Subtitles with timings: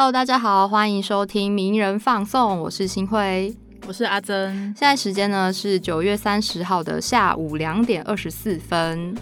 [0.00, 3.54] Hello，大家好，欢迎收听名人放送，我是新辉，
[3.86, 4.50] 我是阿珍。
[4.74, 9.14] 现在时间呢是九月三十号的下午两点二十四分。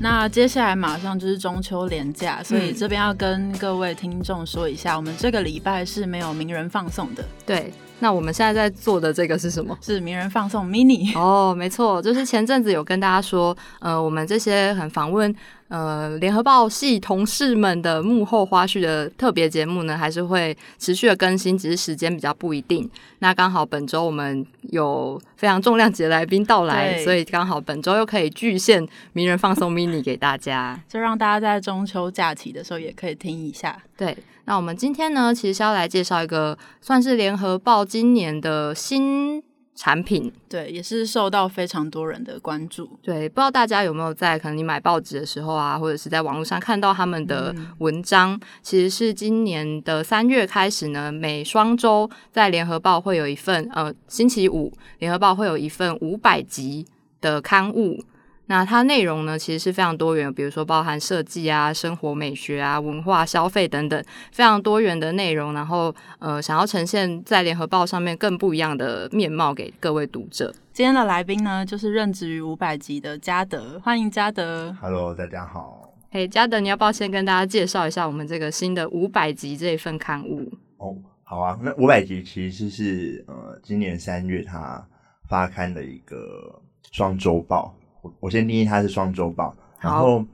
[0.00, 7.24] 那接下来马上就是中秋连假，所以这边要跟各位听众说一下，我们这个礼拜是没有名人放送的。
[7.44, 7.72] 对。
[8.00, 9.76] 那我们现在在做的这个是什么？
[9.80, 15.34] 是名人放送 mini 哦，没错，就是前阵子有跟大家说，呃，我们这些很访问
[15.68, 22.88] 呃联合报系同事们的幕后花絮的特别节目呢，还是会持续的更新，只是时间比较不一定。
[23.18, 33.76] 那刚好本周我们有非常重量级的来宾到来，所以刚好本周又可以巨献名人放送 mini 给大家， 就让大家在中秋假期的时候也可以听一下。
[33.96, 34.16] 对。
[34.48, 39.42] 那我们今天呢，其实是要来介绍一个算是联合报今年的新
[39.74, 42.98] 产品，对，也是受到非常多人的关注。
[43.02, 56.86] 对，不知道大家有没有在可能你买报纸的时候啊，或者是在网络上看到他们的文章，其实是今年的三月开始呢，每双周在联合报会有一份，呃，星期五联合报会有一份五百集
[57.20, 58.02] 的刊物。
[58.48, 65.52] 那它内容呢，其实是非常多元，比如说包含设计啊、生活美学啊、文化消费等等，非常多元的内容。
[65.52, 70.52] 然后，呃，想要呈现在联合报上面更不一样的面貌给各位读者。
[70.72, 74.74] 今天的来宾呢，就是任职于五百集的嘉德，欢迎嘉德。
[74.80, 75.92] Hello，大家好。
[76.10, 80.50] 嘿，嘉德，你要不要先跟大家介绍一下我们这个新的五百集这一份刊物？
[80.78, 81.58] 哦，好啊。
[81.62, 84.82] 那五百集其实是呃，今年三月它
[85.28, 86.62] 发刊的一个
[86.92, 87.74] 双周报。
[88.20, 90.24] 我先定义它是双周报，然后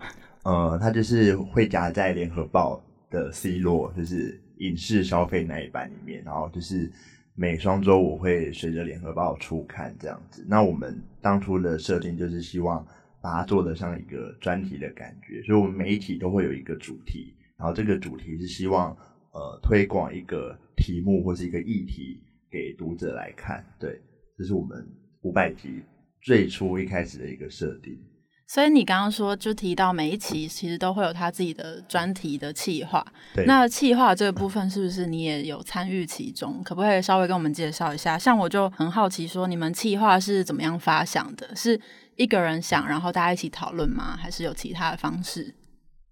[0.43, 6.91] 呃，它就是会夹在联合报的 C 罗，就是影视消费那一版里面，然后就是
[7.35, 10.45] 每双周我会随着联合报出刊这样子。
[10.49, 12.87] 那我们当初的设定就是希望
[13.23, 18.95] 把它做的像一个专题的感觉，所以我们每一期都会有一个主题，然后这个主题是希望
[19.33, 23.65] 呃推广一个题目或是一个议题给读者来看。
[23.79, 23.99] 对，
[24.37, 24.87] 这是我们
[25.23, 25.83] 五百集。
[26.25, 27.99] 最初一开始的一个设定，
[28.47, 36.63] 所以你刚刚说就提到每一期其实都会有他自己的专题的企划，对，那企划这个部分是不是你也有参与其中？
[36.65, 38.17] 可不可以稍微跟我们介绍一下？
[38.17, 41.55] 像我就很好奇，说你们企划是怎么样发想的？
[41.55, 41.79] 是
[42.17, 44.17] 一个人想，然后大家一起讨论吗？
[44.17, 45.55] 还是有其他的方式？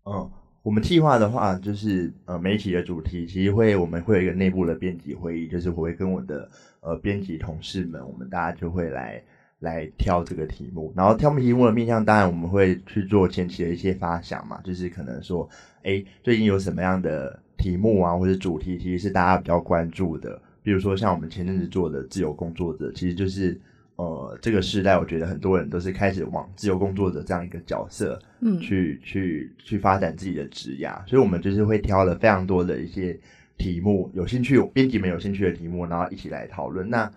[0.05, 0.31] 嗯，
[0.63, 6.51] 我们企划的话，就是呃，每一期的主题其实会我们会有一个内部的编辑会议，就是我会跟我的
[6.81, 9.23] 呃编辑同事们，我们大家就会来。
[9.63, 15.49] 来挑这个题目，然后挑题目的面向，当然我们会去做前期的一些发想嘛，就是可能说，
[15.85, 20.41] 哎，最近有什么样的题目啊，或者主题，其实是大家比较关注的。
[20.65, 23.59] 比如说像我们前阵子做的自由工作者，其实就是
[23.97, 33.17] 呃，这个时代，我觉得很多人都是开始往自由工作者这样一个角色，嗯，去去去发展自己的职业，所以我们就是会挑了非常多的一些
[33.59, 36.89] 题目，有兴趣编辑们有兴趣的题目，然后一起来讨论。
[36.89, 37.09] 那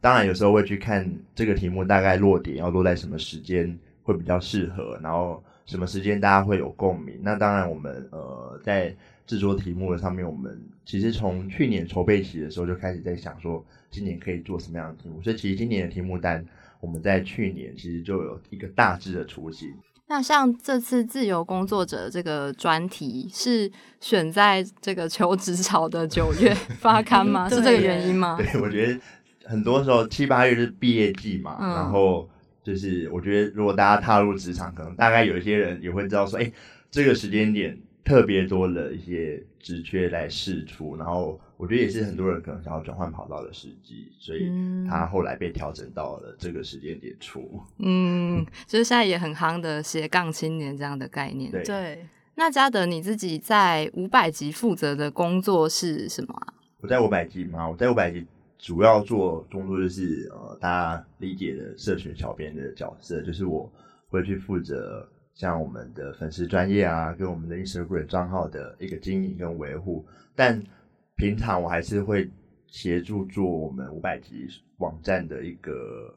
[0.00, 7.20] 当然，有时候会去看这个题目大概落点要落在什么时间会比较适合，然后什么时间大家会有共鸣。
[7.22, 8.94] 那当然，我们呃在
[9.26, 15.20] 制作题目的上面，我们其实从去年筹备期的时候就开始在想说，今年可以做什么样的题目。
[15.22, 16.42] 所以其实今年的题目单，
[16.80, 19.68] 我们在去年其实就有一个大致的雏形。
[20.06, 27.48] 那像这次自由工作者这个专题是选在这个求职潮的九月 发刊吗？
[27.48, 28.36] 是这个原因吗？
[28.38, 28.98] 对，我觉得。
[29.44, 32.28] 很多时候七八月是毕业季嘛，然后
[32.62, 36.52] 就是我觉得如果大家踏入职场，可能大概有一些人也会知道说，哎，
[36.90, 44.50] 这个时间点特别多的一些职缺来试出，然后我觉得也是很多人可能想要转换跑道的时机，所以
[44.88, 47.60] 他后来被调整到了这个时间点出。
[47.78, 51.50] 嗯， 就是现在也很夯的斜杠青年这样的概念。
[51.50, 56.54] 对，那嘉德你自己在五百级负责的工作是什么啊？
[56.80, 58.26] 我在五百级嘛，我在五百级。
[58.62, 63.70] 主要做工作就是呃，大家理解的社群小编的角色，就是我
[64.08, 70.04] 会去负责像我们的粉丝专业啊，跟我们的 Instagram 账号的一个经营跟维护。
[70.36, 70.62] 但
[71.16, 72.30] 平常我还是会
[72.66, 74.46] 协助做我们五百集
[74.76, 76.14] 网站的一个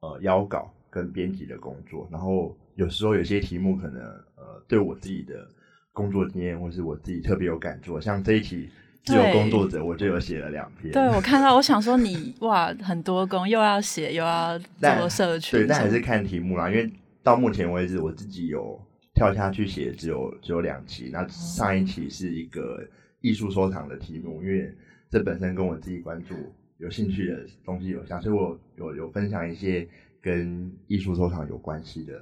[0.00, 2.06] 呃邀稿跟编辑的工作。
[2.12, 4.02] 然后有时候有些题目可能
[4.36, 5.48] 呃对我自己的
[5.92, 8.68] 工作经验或是我自己特别有感触，像这一题。
[9.06, 10.92] 自由工作者，我就有写了两篇。
[10.92, 14.58] 对，我看到，我想说你 哇，很多工，又要写，又要
[14.98, 15.60] 做社群。
[15.60, 16.90] 对，但还是看题目啦，因为
[17.22, 18.78] 到目前为止，我自己有
[19.14, 21.08] 跳下去写，只有只有两期。
[21.12, 22.84] 那上一期是一个
[23.20, 24.74] 艺术收藏的题目，因为
[25.08, 26.34] 这本身跟我自己关注、
[26.78, 29.88] 有兴趣的东西有相，所以我有有分享一些
[30.20, 32.12] 跟艺术收藏有关系的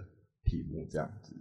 [0.44, 1.32] 题目，这样子。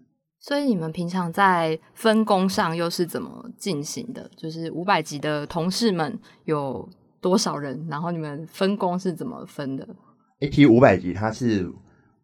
[0.43, 4.29] 所以你们平常在分工上又是怎么进行的？
[4.35, 6.87] 就是五百集的同事们有
[7.21, 7.87] 多少人？
[7.89, 9.87] 然后你们分工是怎么分的
[10.41, 11.65] ？AT 五百集它是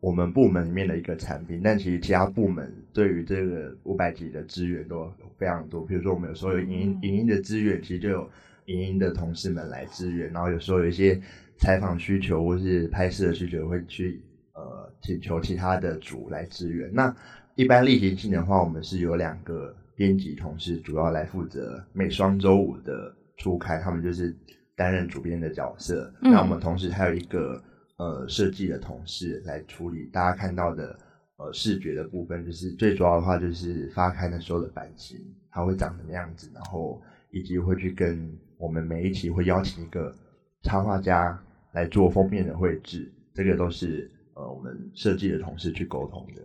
[0.01, 5.86] 我们部门里面的一个产品，但其实其他部门对于这个五百集的资源都非常多。
[5.86, 8.30] 比如说我们有时候有影音影音的资源，其实就有
[8.66, 10.30] 影音的同事们来支援。
[10.33, 11.18] 然后有时候有一些
[11.56, 14.21] 采访需求或是拍摄的需求，会去
[14.56, 16.94] 呃请求其他的组来支援。
[16.94, 17.16] 那
[17.59, 24.33] 一般例行性的话，我们是有两个编辑同事，主要来负责每双周五的初开，他们就是
[24.77, 26.09] 担任主编的角色。
[26.21, 27.61] 那我们同时还有一个
[27.97, 30.97] 呃设计的同事来处理大家看到的
[31.35, 35.19] 呃视觉的部分，就是最主要的话就是发刊的时候的版型，
[35.51, 40.15] 它会长什么样子，然后以及会去跟我们每一期会邀请一个
[40.63, 41.38] 插画家
[41.73, 46.41] 来做封面的绘制，这个都是呃我们设计的同事去沟通的。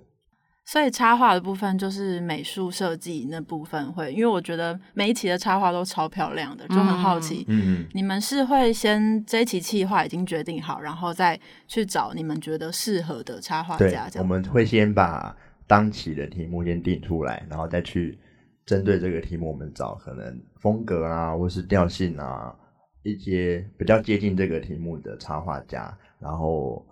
[0.66, 11.38] 所以插画的部分就是美术设计那部分会，因为我觉得每一期的插画都超漂亮的，就很好奇，嗯，你们是会先这一期企划已经决定好，然后再
[11.68, 14.08] 去找你们觉得适合的插画家。
[14.16, 18.18] 我们会先把当期的题目先定出来，然后再去
[18.64, 22.54] 针对这个题目，我们找可能风格啊，或是调性啊，
[23.02, 26.82] 一些比较接近这个题目的插画家，然后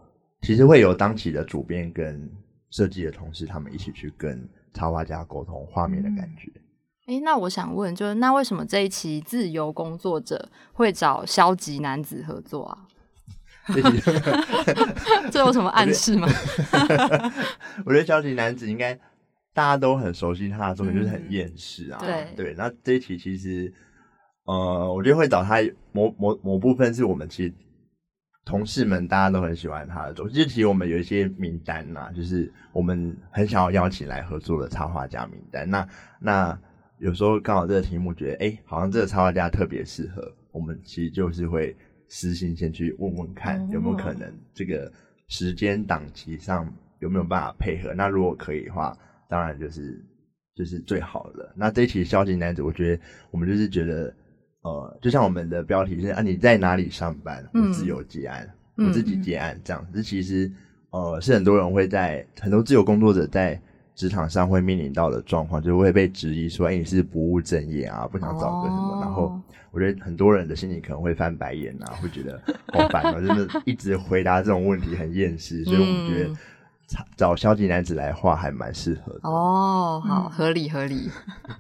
[0.43, 2.31] 其实会有当期的主编跟。
[2.73, 6.51] 设计的同事，他们一起去跟插画家沟通画面的感觉。
[7.07, 12.79] 哎，那我想问，就是那为什么这一期自由工作者会找消极男子合作啊？
[15.31, 16.27] 这 有什么暗示吗？
[17.87, 18.95] 我觉得消极男子应该
[19.53, 21.99] 大家都很熟悉他的作品，就是很厌世啊。
[22.01, 23.73] 对对，那这一期其实，
[24.45, 25.61] 呃，我觉得会找他
[25.93, 27.55] 某某某部分是我们其实。
[28.45, 35.69] 同事们大家都很喜欢他的作品，其实我们有一些名单呐，就是我们很想要邀请来合作的插画家名单。
[35.71, 36.59] 那那
[36.99, 41.75] 有时候刚好这个题目觉得，哎，好像这个插画家特别适合，我们其实就是会
[42.09, 44.93] 私信先去问问看有没有可能这个
[45.29, 46.69] 时间档期上
[46.99, 47.95] 有没有办法配合。
[47.95, 48.97] 那如果可以的话，
[49.29, 50.05] 当然就是
[50.57, 51.53] 就是最好的。
[51.57, 54.13] 那这一期消息男子，我觉得我们就是觉得。
[54.63, 57.45] 呃，就像我们的标题是啊，你在哪里上班？
[57.53, 60.03] 我自由接案，我自己接案这样子。
[60.03, 60.51] 其实
[60.91, 63.61] 呃，是很多人会在很多自由工作者在
[63.95, 69.01] 职场上会面临到的状况，就会被质疑说，哎，你是不务正业啊，不想找个什么？
[69.03, 69.39] 然后
[69.71, 72.41] 我觉得很多人的心里可能会翻白眼啊，会觉得
[72.73, 76.35] 好烦啊，真的一直回答这种问题很厌世，所以我们觉得。
[77.17, 81.09] 找消极男子来画还蛮适合的哦，好合理合理，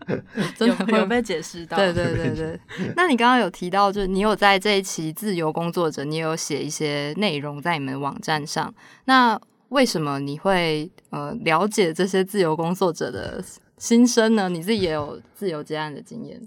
[0.59, 1.77] 真的有被解释到。
[1.79, 2.61] 对对对对，
[2.97, 8.75] 那你刚刚有提到，就是你有在这一期自由工作者，你有写一些内容在你们网站上。
[9.07, 9.41] 那
[9.71, 13.43] 为什么你会呃了解这些自由工作者的
[13.79, 14.51] 心声呢？
[14.51, 16.39] 你自己也有自由接案的经验。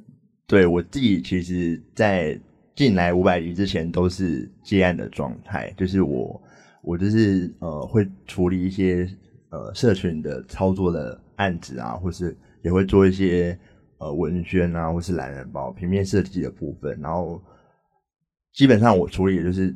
[0.45, 2.39] 对我自己，其实，在
[2.75, 6.39] 进来五百集之前都是接案的状态，就是我。
[6.86, 9.10] 我就是呃会处理一些
[9.50, 13.58] 呃社群的操作的案子啊，或是也会做一些
[13.98, 16.96] 呃文宣啊，或是懒人包、平面设计的部分。
[17.02, 17.42] 然后
[18.54, 19.76] 基本上我处理的就是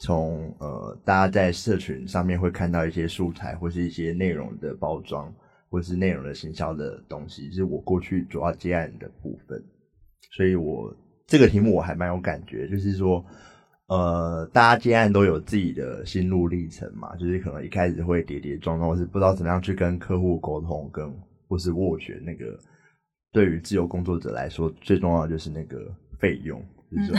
[0.00, 5.32] 从呃大家在社群上面会看到一些素材，或是一些内容的包装，
[5.68, 9.62] 或是内容的行销的东西，是我过去主要接案的部分。
[10.36, 10.92] 所以我
[11.28, 13.24] 这个题目我还蛮有感觉，就是说。
[13.90, 21.12] 呃，大家接案都有自己的心路历程嘛，就是可能一开始会跌跌撞撞，或是不知道怎么样去跟客户沟通，跟
[21.48, 22.58] 或是斡旋那个。
[23.32, 25.78] 对于自由工作者来说，最重要的就是那个
[26.18, 27.16] 费用，就是说，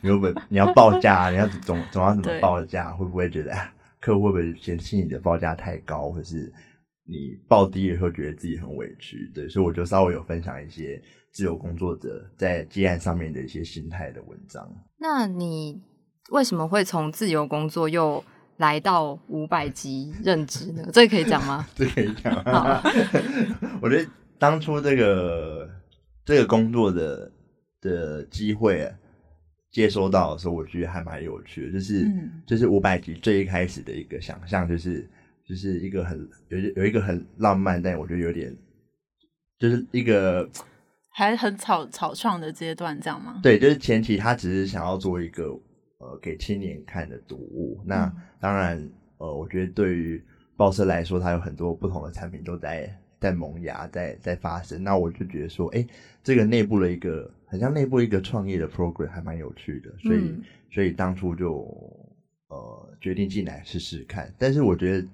[0.00, 2.90] 你会不你要报价，你要总总要怎么报价？
[2.94, 3.52] 会不会觉得
[4.00, 6.52] 客户会不会嫌弃你的报价太高，或是
[7.04, 9.30] 你报低了以后觉得自己很委屈？
[9.32, 11.00] 对，所以我就稍微有分享一些
[11.32, 14.68] 自由工作者在接案上面的一些心态的文章。
[14.98, 15.80] 那你？
[16.30, 18.22] 为什么会从自由工作又
[18.58, 20.88] 来到五百级任职呢？
[20.92, 21.66] 这可以讲吗？
[21.74, 22.32] 这可以讲。
[23.82, 25.68] 我觉得当初这个
[26.24, 27.30] 这个工作的
[27.80, 28.90] 的机会
[29.70, 31.72] 接收到的时候，我觉得还蛮有趣的。
[31.72, 32.06] 就是
[32.46, 35.08] 就是五百级最一开始的一个想象，就是
[35.44, 38.56] 就是一个很有有一个很浪漫，但我觉得有点
[39.58, 40.48] 就是一个
[41.10, 43.40] 还很草草创的阶段，这样吗？
[43.42, 45.58] 对，就是前期他只是想要做一个。
[46.02, 47.80] 呃，给青年看的读物。
[47.86, 48.76] 那当然，
[49.18, 50.20] 呃，我觉得对于
[50.56, 54.82] 报社来说，它有很多不同的产品都在在萌芽，在在发生。
[54.82, 55.86] 那我就觉得说，哎，
[56.24, 59.96] 这个内部的一个很像内部一个创业的 program，还蛮有趣的。
[59.98, 60.42] 所以，
[60.72, 61.64] 所以当初就
[62.48, 64.34] 呃决定进来试试看。
[64.36, 65.08] 但是我觉得，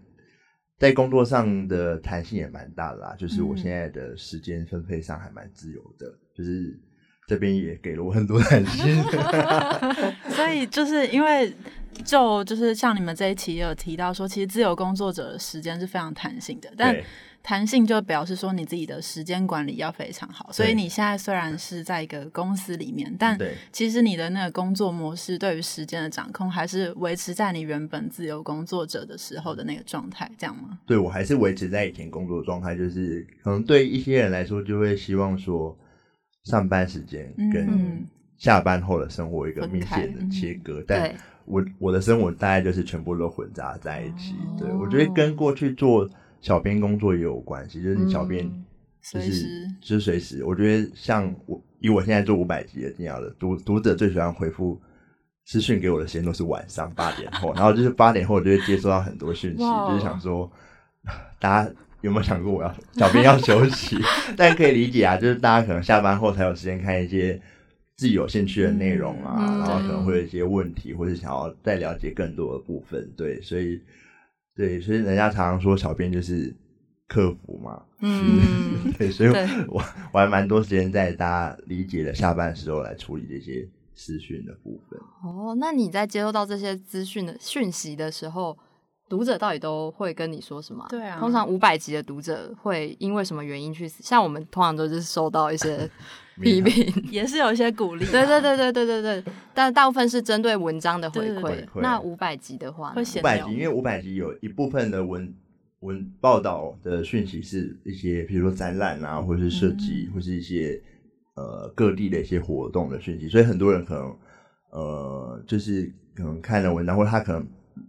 [0.79, 6.81] 在工作上的弹性也蛮大的啦，就是我嗯现在的时间分配上还蛮自由的，就是
[7.29, 9.05] 这边也给了我很多弹性。
[10.35, 11.55] 所以就是因为
[12.05, 16.97] 就就是像你们这一期也有提到说，其实自由工作者的时间是非常弹性的，但
[17.41, 20.51] 弹性就表示说你自己的时间管理要非常好。
[20.53, 23.39] 所以你现在虽然是在一个公司里面，但
[23.73, 30.79] 其实你的那个工作模式对于时间的掌控，还是维持在你原本自由工作者的时候的那个状态，这样吗？
[30.87, 35.77] 对我还是维持在以前工作状态，就是可能对一些人来说，就会希望说
[36.49, 38.07] 上班时间跟嗯。
[38.39, 41.13] 下班后的生活一个明显的切割，但，
[41.45, 44.35] 我我的生活大概就是全部都混杂在一起。
[44.35, 44.57] 哦。
[44.61, 46.09] 对我觉得跟过去做
[46.41, 48.65] 小编工作也有关系，就是你小编嗯
[49.13, 49.33] 就是
[49.81, 54.81] 就是随时，我觉得像我以我现在做五百集的这样的读读者最喜欢回复。
[55.51, 60.49] 私讯给我的时间都是晚上八点后，然后就是八点后我就会接收到很多讯息，就是想说，
[61.41, 63.97] 大家有没有想过我要小编要休息？
[64.37, 67.41] 但可以理解啊， 就是大家可能下班后才有时间看一些
[67.97, 73.11] 自己有兴趣的内容啊，嗯然后可能会有一些问题，或者想要再了解更多的部分。
[73.17, 73.81] 对，所以
[74.55, 76.55] 对，所以人家常常说小编就是
[77.09, 79.31] 客服嘛，嗯， 对，所以
[79.69, 84.99] 我我还蛮多时间在大家理解的下班的时候来处理这些私讯的部分。
[85.25, 88.57] 哦，那你在接收到这些资讯的讯息的时候，
[89.09, 90.87] 读者到底都会跟你说什么？
[90.89, 94.03] 对啊通常五百集的读者会因为什么原因去死？
[94.03, 95.89] 像我们通常都是收到一些
[96.41, 96.93] 批评。
[97.11, 101.25] 也是有一些鼓励啊，对对对对对对对，但大部分是针对文章的回馈。
[101.25, 105.35] 对对对回馈那五百集的话，五百集，因为五百集有一部分的文
[105.81, 110.81] 文报道的讯息是一些，比如说展览啊，或者是设计，嗯或是一些
[111.35, 114.17] 呃各地的一些活动的讯息，所以很多人可能
[114.71, 117.47] 呃就是可能看了文章，或者他可能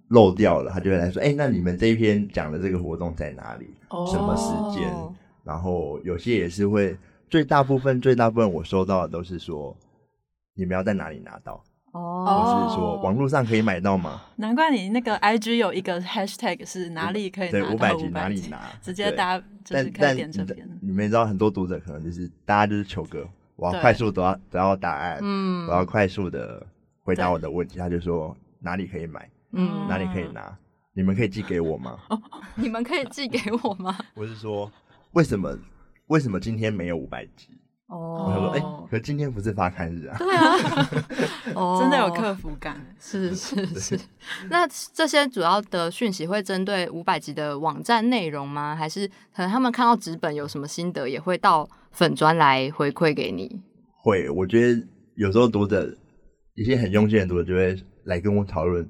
[0.09, 3.73] 漏掉了，他就会来说，哎、那你们这一篇讲的这个活动在哪里？
[3.89, 4.05] 哦。
[4.05, 4.87] 什么时间？
[4.91, 6.95] 哦然后有些也是会，
[7.27, 9.75] 最大部分最大部分我收到的都是说，
[10.53, 14.21] 你们要在哪里拿到，或哦，是说网络上可以买到吗？
[14.35, 18.59] 难怪你那个 IG 有一个 hashtag 是哪里可以对，拿到五百集500集哪里拿？
[18.79, 19.17] 直接对。
[19.17, 20.69] 大家就是但可以但你的点这边。
[20.81, 25.65] 你们也知道，很多读者可能就是大家就是求个，我要快速得到得到答案，嗯。
[25.67, 26.63] 我要快速的
[27.01, 30.57] 回答我的问题，他就说哪里可以买，嗯哪里可以拿，
[30.93, 31.97] 你们可以寄给我吗？
[32.55, 33.97] 你们可以寄给我吗？
[34.15, 34.71] 我是说
[35.13, 35.57] 为什么
[36.07, 37.49] 为什么今天没有五百集？
[37.87, 40.15] 哦我就说哎、哦可今天不是发刊日啊。
[40.17, 40.89] 对啊，
[41.55, 43.99] 哦真的有客服感，是是是，
[44.49, 48.75] 那这些主要的讯息会针对五百集的网站内容吗？
[48.75, 53.61] 还是可能他们看到纸本有什么心得，也会到粉专来回馈给你？
[54.03, 55.91] 会，我觉得有时候读者
[56.55, 58.87] 一些很用心的读者就会来跟我讨论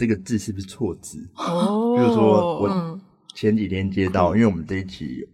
[0.00, 1.18] 这个字是不是错字。
[1.34, 2.98] 哦比如说我嗯。
[3.34, 5.28] 前几天接到，因为我们这一期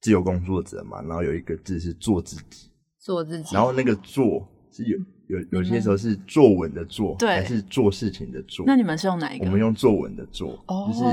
[0.00, 4.98] 自由工作者嘛，然后有一个字是做自己，做自己，然后那个做是有
[5.28, 7.28] 有有些时候是作文的作，对。
[7.28, 8.64] 还是做事情的做。
[8.66, 9.44] 那你们是用哪一个？
[9.44, 10.88] 我们用作文的作，哦。
[10.88, 11.04] 就是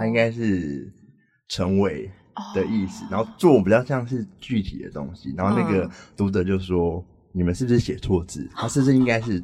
[0.00, 0.90] 它应该是
[1.48, 2.10] 成为
[2.54, 5.90] 的意哦思，然后作文比较像是具体的东西，然后那个嗯。
[6.16, 7.02] 读者就说
[7.32, 8.50] ：“你们是不是写错字？
[8.52, 9.42] 他是不是应该是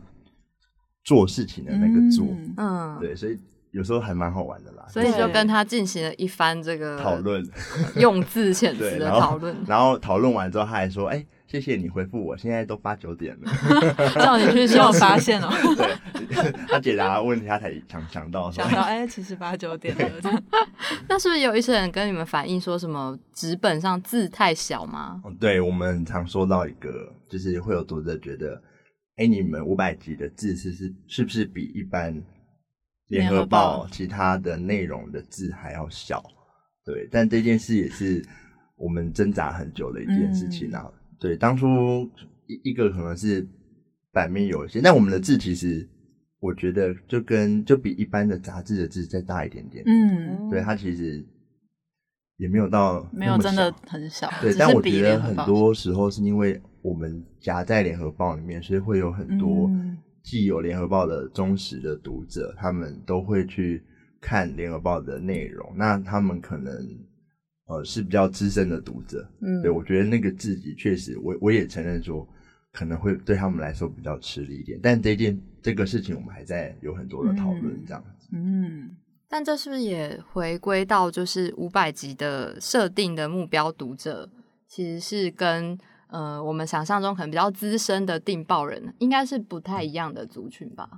[1.05, 3.39] 做事情的那个做？”嗯嗯，对，所以
[3.71, 4.85] 有时候还蛮好玩的啦。
[4.89, 7.45] 所以就跟他进行了一番这个讨论，
[7.97, 13.53] 用字遣，词的讨论，然后讨论完之后，他还说：“哎、谢谢你回复我，现在都八九点了。
[14.21, 14.99] 叫你去你有休息。
[14.99, 15.49] 发现哦？
[15.77, 20.43] 对”他解答问题，他才想想到说想到哎，其实八九点了，
[21.09, 25.21] 那是不是有一些人跟你们反映说什么纸本上字太小吗？
[25.25, 28.61] 哦对我们常说到一个，就是会有读者觉得，
[29.21, 32.11] 哎、你们五百集的字是是是不是比一般
[33.09, 36.25] 联合报报其他的内容的字还要小？
[36.87, 38.25] 对，但这件事也是
[38.77, 40.91] 我们挣扎很久的一件事情啊。
[41.19, 42.11] 对，当初
[42.47, 43.47] 一一个可能是
[44.11, 45.87] 版面有限，但我们的字其实
[46.39, 49.85] 我觉得就跟就比一般的杂志的字再大一点点。
[49.87, 51.23] 嗯，对，它其实
[52.39, 63.83] 也没有到没有真的很小，对，但我觉得很多时候是因为我们夹在联合报里面，所以会有很多嗯既有联合报的忠实的读者，他们都会去
[64.21, 65.73] 看联合报的内容。
[65.77, 66.73] 那他们可能
[67.67, 72.27] 呃是比较资深的读者，嗯对我觉得那个字体确实，我我也承认说
[72.73, 74.79] 可能会对他们来说比较吃力一点。
[74.83, 78.29] 但这件这个事情，我们还在有很多的讨论嗯，这样子。
[78.33, 78.91] 嗯，
[79.29, 84.29] 但这是不是也回归到就是五百集的设定的目标读者，
[84.69, 85.79] 其实是跟
[86.11, 90.89] 呃我们想象中可能比较资深的订报人，应该是不太一样的族群吧？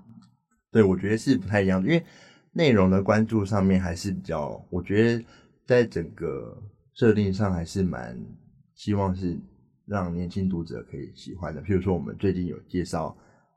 [0.71, 2.05] 对，我觉得是不太一样的，因为
[2.53, 5.25] 内容的关注上面还是比较，我觉得
[5.67, 6.57] 在整个
[6.95, 8.19] 设定上还是蛮
[8.75, 9.39] 希望是
[9.87, 11.63] 让年轻读者可以喜欢的。
[11.63, 13.17] 譬如说，我们最近有介绍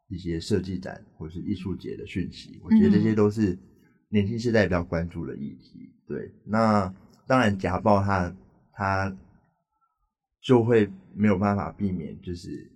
[0.10, 3.58] 一些设计展或是艺术节的讯息，我觉得这些都是
[4.10, 5.94] 年轻世代比较关注的议题。
[6.08, 6.94] 对，那
[7.26, 8.36] 当然夹报它
[8.74, 9.18] 它
[10.42, 12.70] 就会没有办法避免，就是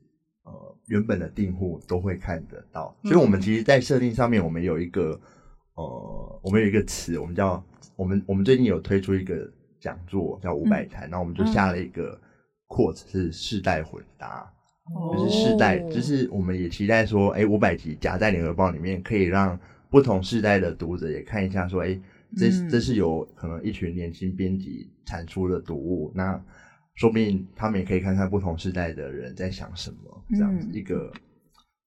[0.43, 5.19] 呃原本的订户都会看得到，所以我们其实，在设定上面，我们有一个。
[5.75, 7.63] 呃，我们有一个词，我们叫
[7.95, 12.19] 我们我们最近有推出一个讲座，叫五百谈，然后我们就下了一个
[12.67, 14.45] quote 是世代混搭，
[15.13, 19.57] 就是世代，就是我们也期待说，哎，五百集夹在联合报里面，可以让
[19.89, 21.97] 不同世代的读者也看一下，说，哎，
[22.35, 26.43] 这这是有可能一群年轻编辑产出的读物，那
[26.99, 31.09] 说不定他们也可以看看不同时代的人在想什么，这样子一个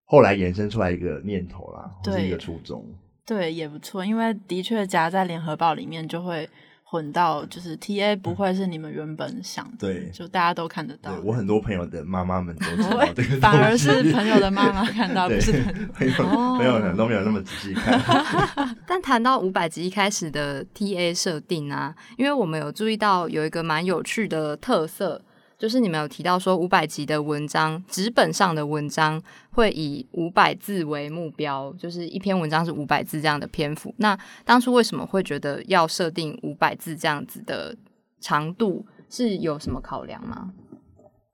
[0.06, 2.82] 后来延伸出来一个念头啦，或是一个初衷。
[3.26, 6.48] 对，也不错，因为的确夹在联合报里面就会
[6.92, 11.10] 混到，就是 T A 不会是你们原本想的，对，就大家都看得到。
[11.24, 15.52] 我很多朋友的妈妈们都知道这个，反而是朋友的妈妈看到， 不是
[15.94, 16.14] 朋友
[16.58, 17.98] 朋友们都没有那么仔细看。
[18.86, 25.22] 但谈到五百集一开始的 T A 设定啊，因为我们有注意到有一个蛮有趣的特色。
[25.62, 33.94] 就是你们有提到说五百集的文章，纸本上的文章会以五百字为目标，就是一篇文章是五百字这样的篇幅。
[33.98, 37.76] 那当初为什么会觉得要设定五百字这样子的
[38.18, 40.52] 长度，是有什么考量吗？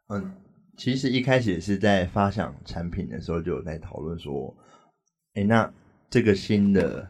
[0.09, 0.31] 嗯，
[0.77, 4.55] 其实一开始也是在发想产品的时候就有在讨论说，
[5.37, 5.73] 哎，那
[6.11, 7.09] 这个新的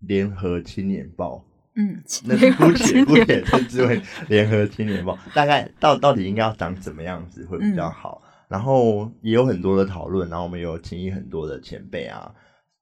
[0.00, 1.44] 联合青年报。
[1.76, 8.20] 嗯， 那姑且姑且称之为联合青年报，大概到到底应该要长怎么样子会比较好？
[8.48, 12.34] 然后也有很多的讨论，然后我们有请益很多的前辈啊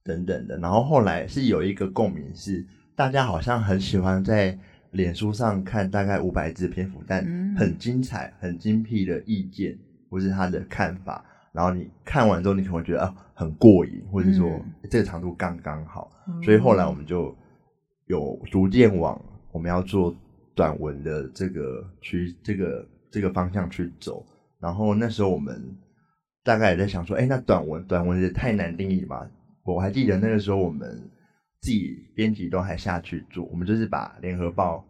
[0.03, 2.67] 等等的，然后后来是有一个共鸣，是
[2.97, 4.59] 大家好像很喜欢在
[4.93, 7.23] 脸书上看大概五百字篇幅，但
[7.59, 9.79] 很精彩、很精辟的意见
[10.09, 14.59] 或是他的看法，然后你看完之后，你可能会觉得啊很过瘾，或者说
[14.91, 16.11] 这个长度刚刚好，
[16.43, 17.37] 所以后来我们就。
[18.09, 19.21] 有逐渐往
[19.53, 20.15] 我们要做
[20.55, 24.25] 短文的这个去这个这个方向去走，
[24.59, 25.63] 然后那时候我们
[26.43, 29.31] 大概也在想说，哎，那短文短文也太难定义吧？
[29.65, 31.01] 我还记得那个时候我们
[31.61, 34.83] 自己编辑都还下去做，我们就是把联合报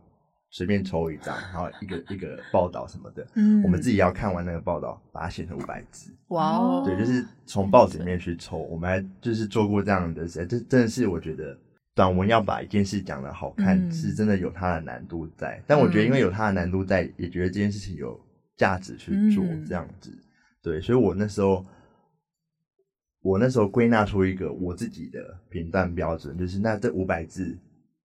[0.50, 11.59] 随便抽一张，然后一个一个报道什么的，嗯，我们自己要看完那个报道，把它写成五百字，哇哦，对，就是从报纸里面去抽，我们还就是做过这样的事，这真的是我觉得。
[11.98, 15.61] 短文要把一件事讲的好看，是真的有它的难度在。
[15.66, 18.16] 但我觉得，因为有它的难度在，也觉得这件事情有
[18.56, 20.16] 价值去做这样子。
[20.62, 21.66] 对，所以我那时候，
[23.20, 25.18] 我那时候归纳出一个我自己的
[25.50, 27.58] 评断标准，就是那这五百字，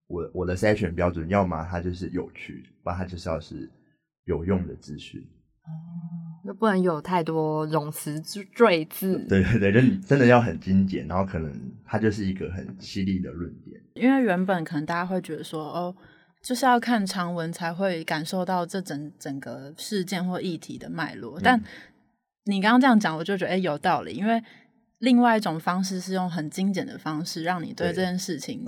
[0.08, 3.70] 我我的筛选标准，要么它就是有趣，不然它就是要是
[4.24, 5.24] 有用的资讯。
[6.46, 8.20] 就不能有太多冗词
[8.54, 9.26] 赘字。
[9.30, 11.52] 对对对，就真的要很精简，然后可能
[11.86, 13.82] 它就是一个很犀利的论点。
[13.94, 15.96] 因为原本可能大家会觉得说，哦，
[16.42, 21.40] 就是要看长文才会感受到这整整个事件或议题的脉络。
[21.42, 21.62] 但
[22.46, 24.14] 你刚刚这样讲，我就觉得哎有道理。
[24.14, 24.44] 因为
[25.00, 28.66] 另外一种方式是用很精简的方式，让你对这件事情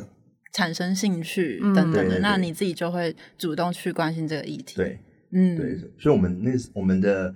[0.53, 4.77] 产生兴趣等等的，那你自己就会主动去关心这个议题。
[4.77, 4.99] 对，
[5.31, 7.35] 嗯，对，所以我们那我们的。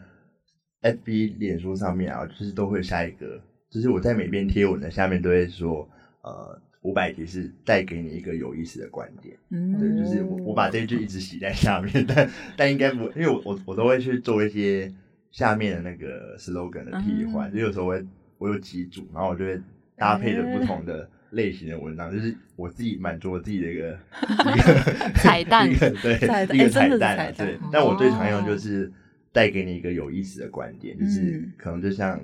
[0.82, 5.88] F B 脸书上面啊，就是都会下一个，就是我在每篇贴文的下面都会说，
[6.22, 14.90] 呃，五百题是带给你一个有意思的观点，嗯，对，就是我我把这句一直写在下面， 但但应该不，因为我我我都会去做一些
[15.32, 18.02] 下面的那个 slogan 的替换，就有时候会
[18.38, 19.60] 我有几组，然后我就会
[19.98, 24.00] 搭配着不同的类型的文章，就是我自己满足我自己的一个
[24.56, 24.74] 一个
[25.20, 26.16] 彩蛋，一个对
[26.56, 28.90] 一个彩蛋，对，但我最常用就是。
[29.32, 32.20] 带给你一个有意思的观点，就是可能就像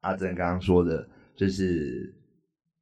[0.00, 2.12] 阿珍刚刚说的，就是。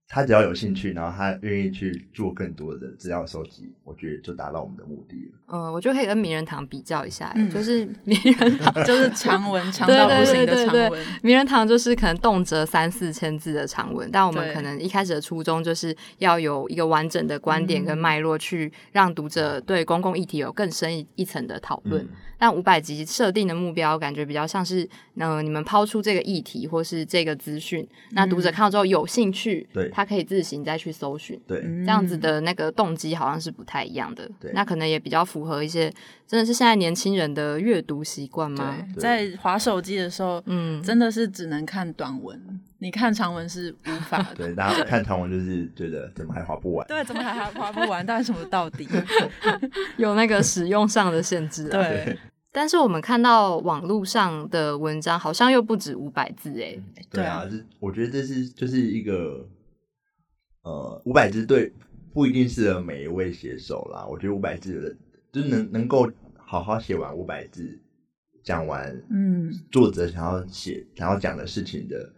[0.08, 5.38] 他只要有兴趣，然后他愿意去做更多的资料收集，我觉得就达到我们的目的了。
[5.48, 8.72] 嗯，我就可以跟名人堂比较一下，就是名人堂。
[8.86, 22.06] 就是长文 长到不行的长文，名人堂就是可能动辄三四千字的长文，但我们可能一开始的初衷就是要有一个完整的观点跟脉络，去让读者对公共议题有更深一层的讨论。
[22.38, 29.90] 但五百集设定的目标，感觉比较像是，嗯，你们抛出这个议题或是这个资讯，那读者看到之后有兴趣，对。
[29.96, 35.90] 他可以自行再去搜寻，对，这样子的那个动机好像是不太一样的，对，那可能也比较符合一些
[36.26, 38.76] 真的是现在年轻人的阅读习惯吗？
[38.98, 42.38] 在划手机的时候，嗯，真的是只能看短文，
[42.76, 44.34] 你看长文是无法的。
[44.36, 46.86] 对，大家看长文就是觉得怎么还划不完？
[46.86, 48.04] 对，怎么还还划不完？
[48.04, 48.86] 到底什么到底？
[49.96, 51.70] 有那个使用上的限制。
[51.70, 52.14] 对。
[52.52, 56.74] 但是我们看到网络上的文章好像又不止五百字哎。
[57.10, 59.46] 对啊，这我觉得这是就是一个
[60.66, 61.72] 呃五百字对
[62.12, 64.04] 不一定适合每一位写手啦。
[64.06, 64.96] 我觉得五百字的
[65.32, 67.80] 就是能能够好好写完五百字，
[68.44, 72.12] 讲完嗯作者想要写想要讲的事情的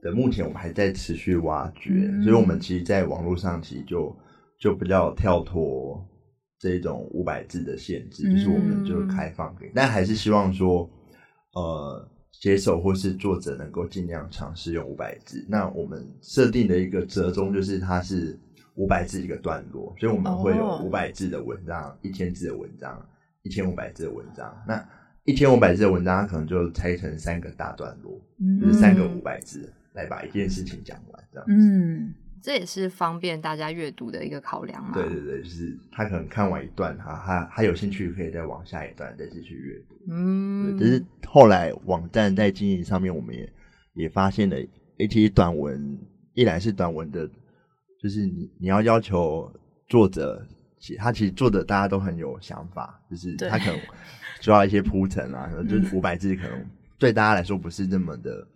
[0.00, 4.16] 的，目前我们还在持续挖掘，所以我们其实在网络上其实就
[4.58, 6.04] 就比较跳脱。
[6.56, 10.88] 这种五百字的限制，就是我们就开放给，但还是希望说，
[11.52, 12.08] 呃，
[12.40, 15.44] 写手或是作者能够尽量尝试用五百字。
[15.48, 18.38] 那我们设定的一个折中就是它是
[18.74, 23.00] 五百字一个段落，所以我们会有五百字的文章、一千字的文章、
[23.42, 24.54] 一千五百字的文章。
[24.66, 24.86] 那
[25.24, 28.20] 一千五百字的文章，它可能就拆成三个大段落，
[28.60, 32.23] 就是三个五百字来把一件事情讲完，这样子。
[32.44, 34.92] 这也是方便大家阅读的一个考量嘛？
[34.92, 39.96] 对对对，就是他可能看完一段，他他他有兴趣可以再往下一段再继续阅读。
[40.10, 43.50] 嗯，只是后来网站在经营上面，我们也
[43.94, 44.56] 也发现了，
[45.08, 45.98] 其实短文
[46.34, 47.26] 一来是短文的，
[47.98, 49.50] 就是你你要要求
[49.88, 50.46] 作者，
[50.78, 53.80] 其他其实作者大家都很有想法，就是他可能
[54.42, 56.62] 需要一些铺陈啊，就是五百字可能
[56.98, 58.46] 对大家来说不是那么的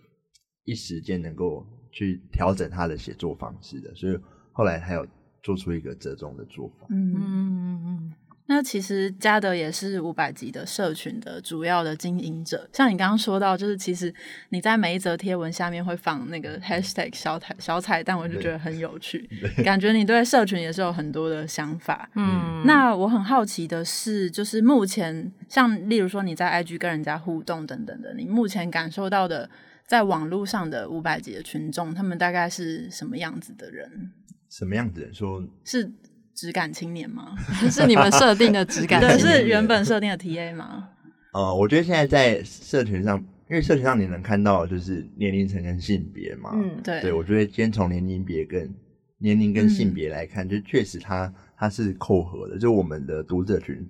[0.64, 1.66] 一时间能够。
[1.90, 4.18] 去调整他的写作方式的，所以
[4.53, 5.07] 后来还有
[5.42, 6.87] 做出一个折中的做法。
[6.90, 8.12] 嗯嗯嗯嗯。
[8.51, 12.66] 那其实嘉德也是五百集的社群的主要的经营者。
[12.72, 14.12] 像你刚刚说到，就是其实
[14.48, 19.29] 你在每一则贴文下面会放那个 hashtag 小彩小彩蛋，我就觉得很有趣，
[19.62, 22.09] 感觉你对社群也是有很多的想法。
[22.16, 22.62] 嗯。
[22.64, 29.51] 那我很好奇的是，就是目前像例如说你在 IG 跟人家互动等等的，你目前感受到的。
[29.88, 34.12] 在网络上的五百级的群众，他们大概是什么样子的人？
[34.51, 35.14] 什么样子人？
[35.14, 35.90] 说是
[36.35, 37.35] 质感青年吗？
[37.70, 39.01] 是你们设定的质感？
[39.01, 40.90] 对，是原本设定的 TA 吗？
[41.33, 46.51] 呃，我觉得现在在社群上，因为社群上你能看到就是年龄层跟性别嘛。
[46.55, 47.01] 嗯，对。
[47.01, 48.70] 对我觉得先从年龄别跟
[49.16, 52.59] 年龄跟性别来看，就确实它它是扣合的。
[52.59, 53.88] 就我们的读者群。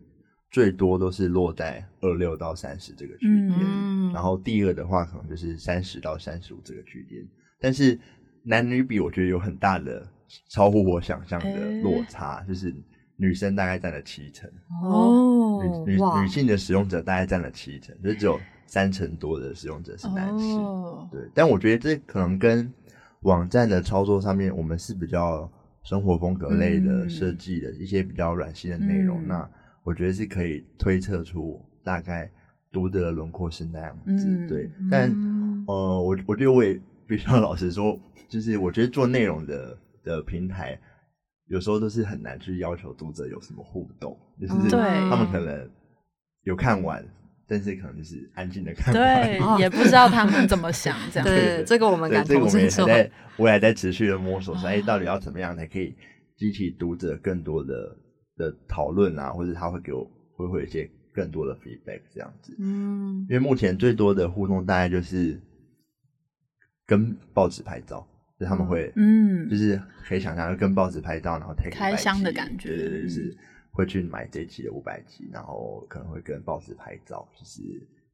[0.50, 7.18] 最多都是落在二六到三十这个区间，然后第二的话可能就是三十到三十五这个区间，
[7.60, 7.98] 但是
[8.42, 10.08] 男女比我觉得有很大的
[10.48, 12.74] 超乎我想象的落差，就是
[13.16, 14.50] 女生大概占了七成
[14.82, 22.72] 哦，女女女性的使用者大概占了七成，就只有三成多的使用者是男性，对，但我觉得这可能跟
[23.20, 25.50] 网站的操作上面，我们是比较
[25.82, 29.46] 生活风格类的设计的一些比较软性的内容，那。
[29.88, 32.30] 我觉得是可以推测出大概
[32.70, 34.70] 读者的轮廓是那样子，对。
[34.90, 35.10] 但
[35.66, 37.98] 呃，我我觉得我也必须要老实说，
[38.28, 40.78] 就是我觉得做内容的的平台，
[41.46, 45.66] 有时候都是很难去要求读者有什么互动，就是他们可能
[46.42, 47.02] 有看完，
[47.46, 51.24] 但是可能就是安静的看完，对，也不知道他们怎么想，这样。
[51.26, 52.86] 对，这个我们感同身受。
[53.38, 55.96] 我也在持续的摸索，说哎，到底要怎么样才可以
[56.36, 57.96] 激起读者更多的。
[58.38, 65.38] 的讨论啊，或者他会给我会会有一些更多的 feedback 这样子，嗯，因为目前最多的互动大概就是
[66.86, 68.06] 跟报纸拍照，
[68.38, 73.36] 就他们会，嗯，就是可以想象跟报纸拍照，然后开箱的感觉，对对对，就是
[73.72, 77.60] 会去买这期的五百集，然后可能会跟报纸拍照，就是。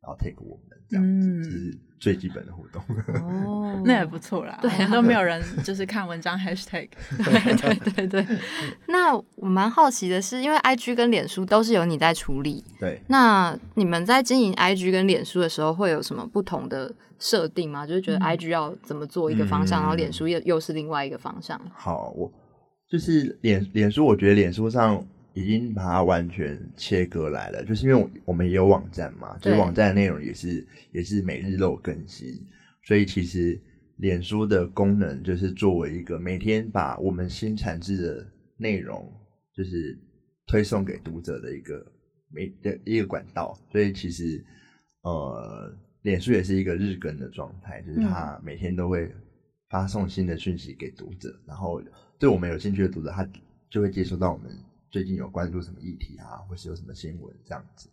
[0.05, 2.83] 然后 take 我们这样子，是最基本的互动。
[3.23, 4.59] 哦， 那也不错啦。
[4.61, 6.87] 对，都没有人就是看文章 hashtag。
[7.17, 8.39] 对对对对。
[8.89, 12.63] 那我蛮好奇的是，因为 IG 跟脸书都是由你在处理。
[12.79, 13.01] 对。
[13.09, 17.87] 那你们在经营 IG 跟脸书的时候，会有什么不同的设定吗？
[17.87, 21.59] 就是觉得 IG 要怎么做一个方向，然后脸书又又是另外一个方向。
[21.73, 22.31] 好，我
[22.91, 25.03] 就是脸脸书，我觉得脸书上。
[25.35, 32.29] 已经把它完全切割来了，就是因为我们也有网站嘛，就是网站的内容也是也是每日都有更新，
[32.85, 33.61] 所以其实
[33.97, 39.13] 脸书的功能就是作为一个每天把我们新产制的内容
[39.53, 39.99] 就是
[40.47, 41.85] 推送给读者的一个
[42.31, 44.45] 每的一个管道，所以其实
[45.03, 49.13] 呃，脸书也是一个日更的状态，就是它每天都会
[49.69, 51.83] 发送新的讯息给读者，然后
[52.21, 53.29] 对我们有兴趣的读者，他
[53.69, 54.49] 就会接收到我们。
[54.95, 57.91] 最近有关注什么议题啊，或是有什么新闻这样子？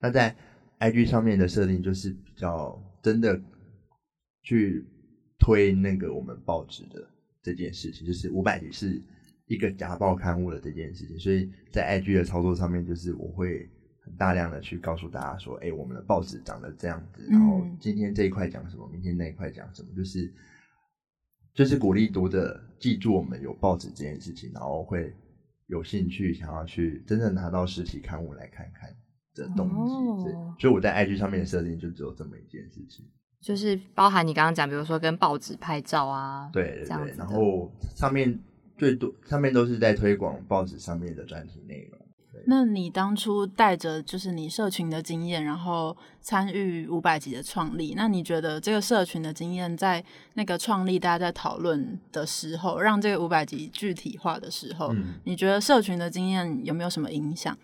[0.00, 0.32] 那在
[0.78, 3.42] IG 上面的设定就是比较真的
[4.40, 4.86] 去
[5.36, 7.04] 推那个我们报纸的
[7.42, 9.02] 这件事情，就是五百集是
[9.46, 11.18] 一个假报刊物的这件事情。
[11.18, 13.68] 所以在 IG 的操作上面，就是我会
[14.04, 20.32] 很大量的去告诉大家说，哎，我们的报纸长得这样子，然后今天这一块讲什么，明天那一块讲什么，就是
[21.52, 25.12] 就是鼓励读者记住我们有报纸这件事情，然后会
[25.66, 28.90] 有兴趣想要去真正拿到实体刊物来看看
[29.34, 29.74] 的动机。
[29.74, 33.04] 哦所以我在 IG 上面的设定就只有这么一件事情。
[33.40, 38.38] 就是包含你刚刚讲，比如说跟报纸拍照啊，对对对，然后上面
[38.78, 42.03] 最多上面都是在推广报纸上面的专题内容。
[42.46, 57.56] 那你当初带着就是你社群的经验，然后参与五百集的创立，那你觉得这个社群的经验在那个创立大家在讨论的时候，让这个五百集具体化的时候，嗯你觉得社群的经验有没有什么影响？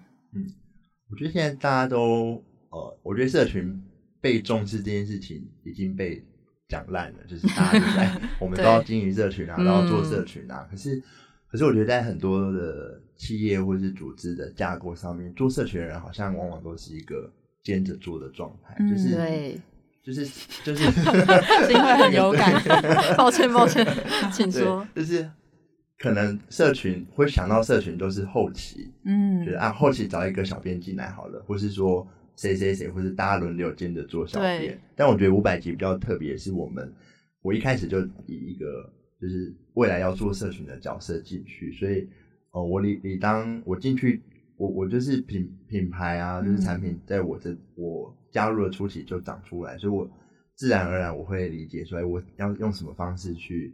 [1.11, 3.83] 我觉得现在大家都呃，我觉得社群
[4.20, 6.24] 被重视这件事情已经被
[6.68, 10.64] 讲烂了，就是大家都在 我们都要经营社群啊，都要做社群啊。
[10.70, 11.02] 可是，
[11.48, 17.30] 可是我觉得在很多的企业或是组织的架构上面，做社群的人好像往往都是一个
[17.62, 19.61] 兼着做的状态，嗯就是对，
[20.02, 20.24] 就是
[20.64, 20.85] 就是
[21.68, 22.50] 是因为很有感，
[23.18, 23.87] 抱歉抱歉，
[24.33, 25.30] 请对说。，就是
[25.98, 34.80] 可能社群会想到社群都是后期，嗯觉得啊，后期找一个小编进来好了，或是说谁谁谁，或是大家轮流兼着做小编。
[34.96, 36.90] 但我觉得五百集比较特别，是我们
[37.42, 42.09] 我一开始就以一个就是未来要做社群的角色进去，所以
[42.52, 44.22] 哦、呃我理理当我进去，
[44.56, 50.08] 我我就是品品牌啊，就是产品，在我这我加入的初期就长出来，所以我
[50.54, 53.72] 自然而然我会理解出来我要用什么方式去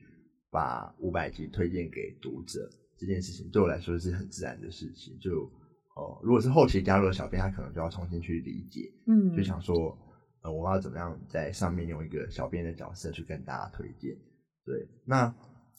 [0.50, 5.18] 把五百集推荐给读者这件事情，对我来说是很自然的事情。
[5.18, 5.50] 就
[5.96, 9.96] 哦、如果是后期加入的小编，他可能就要重新去理解，嗯就想说，
[10.42, 14.14] 呃，我要怎么样在上面用一个小编的角色去跟大家推荐。
[14.66, 15.34] 对，那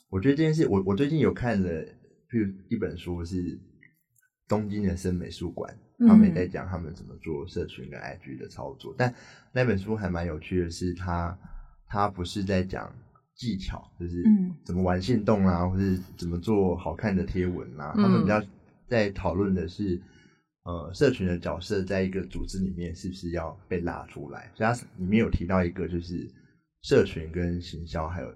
[0.09, 1.85] 我觉得这件事，我我最近有看了，
[2.29, 3.59] 譬如一本书是
[4.47, 9.13] 东京的森美术馆，他们也在讲他们怎么做社群跟 IG 的操作，但
[9.51, 11.37] 那本书还蛮有趣的是它，
[11.87, 12.93] 它不是在讲
[13.35, 14.55] 技巧，就是嗯。
[14.65, 18.43] 怎么玩线动啊，或是怎么做好看的贴文啊，他们比较
[18.87, 20.01] 在讨论的是。
[20.67, 24.51] 呃，社群的角色在一个组织里面是不是要被拉出来？
[24.53, 26.29] 所以它里面有提到一个，就是
[26.81, 28.27] 社群跟行销还有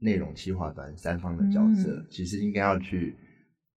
[0.00, 2.06] 内容企划端三方的角色，嗯。
[2.10, 3.14] 其实应该要去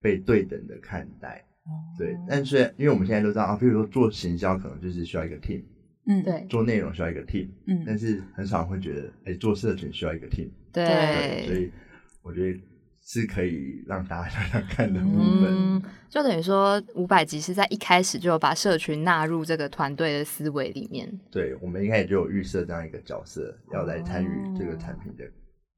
[0.01, 1.45] 被对等的看待。
[1.65, 5.61] 哦对，但是因为我们现在都知道啊，比如说做行销可能就是需要一个 team，
[6.07, 10.49] 嗯，对做内容需要一个 team，嗯但是很少人会觉得，哎、做社群需要一个 team。
[10.71, 11.71] 对，所以
[12.23, 12.59] 我觉得
[13.01, 15.45] 是可以让大家 想想看的部分。
[15.49, 21.07] 嗯，就等于说五百集是在一开始就有把社群纳入这个团队的思维里面。
[21.29, 25.23] 对，我们一开始就有预设这样一个角色，要来参与这个产品的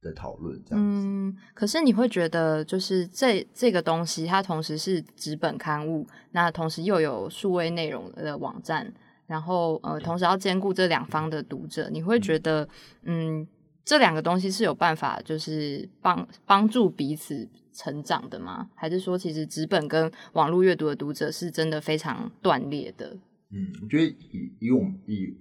[0.02, 1.08] 的讨论，这样子。
[1.08, 8.94] 嗯，可是你会觉得，就是这这个东西，它同时是纸本刊物，那同时又有数位内容的网站，
[9.28, 12.68] 然后呃，同时要兼顾这两方的读者，你会觉得，
[13.04, 13.48] 嗯，
[13.86, 18.70] 这两个东西是有办法就是帮帮助彼此成长的吗？
[18.76, 23.18] 还是说，其实纸本跟网络阅读的读者是真的非常断裂的？
[23.52, 25.38] 嗯，我觉得以以我们以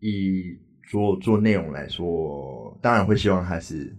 [0.00, 0.58] 以
[0.90, 3.94] 做做内容来说，当然会希望它是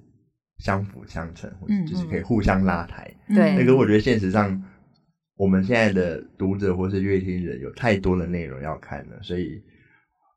[0.58, 3.10] 相辅相成，或者嗯就是可以互相拉抬。
[3.30, 4.62] 对那个我觉得现实上，
[5.38, 9.64] 我们现在的读者或是乐听人有太多的内容要看了，所以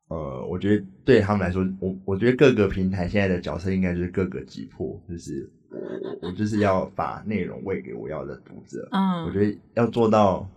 [0.07, 5.51] 呃，我觉得对他们来说，我我觉得各个平台现在的角色应该就是各个击破，就是
[6.21, 8.87] 我就是要把内容喂给我要的读者。
[8.93, 10.49] 嗯，我觉得要做到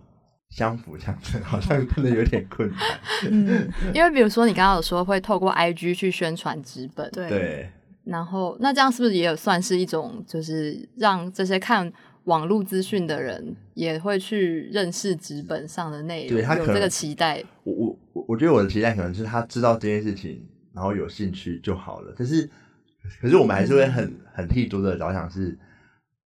[0.49, 2.79] 相辅相成， 好像真的有点困难。
[3.29, 7.69] 嗯，因为比如说你刚刚有说会透过 IG 去宣传纸本，对对，
[8.05, 11.91] 然后，那这样是不是也有算是一种，就是让这些看
[12.25, 17.43] 网络资讯的人也会去认识纸本上的内容，对他可能有这个期待？
[17.63, 22.11] 我我我我觉得我的期待可能是他知道这件事情，然后有兴趣就好了。
[22.13, 22.49] 可是，
[23.21, 25.57] 可是我们还是会很很替读者着想是，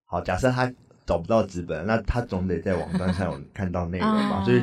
[0.05, 0.71] 好，假设他
[1.07, 4.37] 找不到纸本，那他总得在网站上有看到内容嘛。
[4.37, 4.61] 啊所以，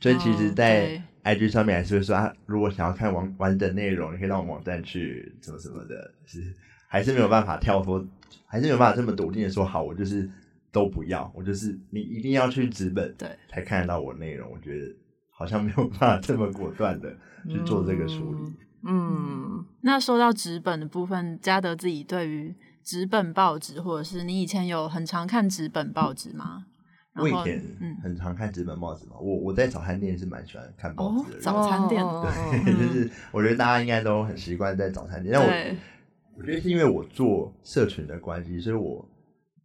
[0.00, 6.52] 所以其实，哦在 IG 上面还是会说，啊，如果想要看完完整内容，你可以到网站去什么什么的，是
[6.88, 8.04] 还是没有办法跳脱，
[8.46, 10.28] 还是没有办法这么笃定的说，好，我就是
[10.72, 14.50] 都不要，我就是你一定要去纸本，对，才看得到我内容。
[14.50, 14.92] 我觉得
[15.30, 17.14] 好像没有办法这么果断的
[17.48, 18.52] 去做这个处理。
[18.84, 22.52] 嗯，那说到纸本的部分，嘉德自己对于
[22.84, 26.66] 纸本报纸，或者是你以前有很常看纸本报纸吗？
[27.14, 32.26] 我以前嗯很常看纸本报纸嘛，我我在早餐店是蛮喜欢看报纸的，哦早餐店哦
[32.64, 35.76] 对， 就是我觉得大家应该都很习惯在早餐店，但我，
[36.38, 39.06] 我觉得是因为我做社群的关系，所以我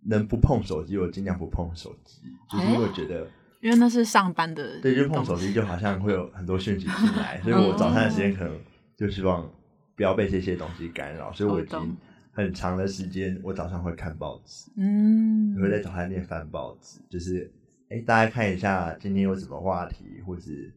[0.08, 3.26] 能不碰手机，我尽量不碰手机，就是因为我觉得。
[3.60, 8.54] 因为那是上班的，对，就碰手机就好像会有很多讯息进来，所以我早餐的时间可能
[8.96, 9.50] 就希望
[9.96, 11.98] 不要被这些东西干扰，所以我已经
[12.38, 17.52] 很长的时间，我早上会看报纸，嗯，我会在早餐店翻报纸，就是
[17.90, 20.72] 哎，大家看一下今天有什么话题，或是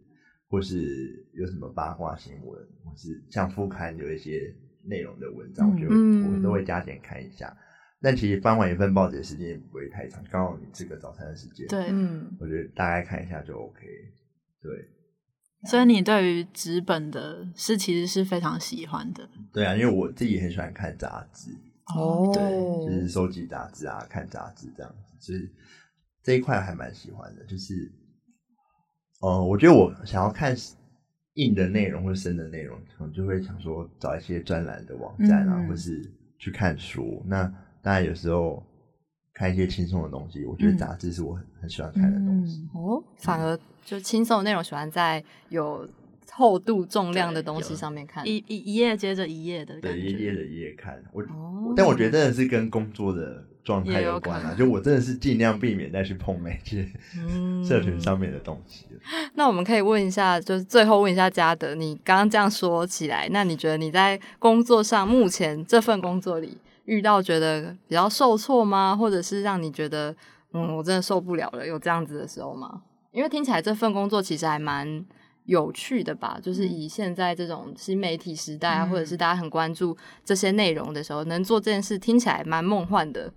[0.48, 4.50] 或是有什么八卦新闻，或是像副刊有一些
[4.84, 7.54] 内容的文章，我就会、嗯我都会加点看一下。
[8.00, 13.86] 但其实翻完一份报纸的时间也不会太长，刚好你吃个早餐的时间，，对，嗯，我觉得大概看一下就 OK。
[14.62, 14.88] 对，
[15.68, 21.50] 所以你对于纸本的是其实是非常喜欢的对啊，因为我自己也很喜欢看杂志，
[21.94, 25.40] 哦对，就是收集杂志啊，看杂志这样子，所以
[26.22, 27.44] 这一块还蛮喜欢的。
[27.44, 27.92] 就是，
[29.20, 30.56] 呃，我觉得我想要看
[31.34, 37.22] 硬的内容或深的内容，可能就会想说找一些专栏的网站啊，嗯或是去看书。
[37.26, 37.42] 那
[37.82, 38.64] 当然有时候
[39.32, 42.68] 看一些轻松的东西，我觉得嗯杂志是我很很喜欢看的东西。
[42.74, 45.88] 哦，反而就轻松的内容喜欢在有
[46.32, 48.26] 厚度、重量的东西上面看。
[48.26, 54.54] 一一一页接着一页的感对，一页的一页看，我、哦但我觉得真的是跟工作的状态有有关啊。
[54.54, 58.86] 就我真的是尽量避免再去碰那些嗯社群上面的东西。
[59.34, 66.58] 那我们可以问一下，就是最后问一下嘉德，你刚刚这样说起来，那你觉得你在工作上目前这份工作里
[66.90, 68.96] 遇到觉得比较受挫吗？
[68.96, 70.14] 或者是让你觉得
[70.52, 72.82] 嗯，我真的受不了了，有这样子的时候吗？
[73.12, 75.04] 因为听起来这份工作其实还蛮
[75.44, 83.32] 有趣的吧，就是以现在这种新媒体时代啊，嗯或者是大家很关注这些内容的时候，能做这件事听起来蛮梦幻的。